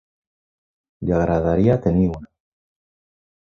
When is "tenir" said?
1.87-2.11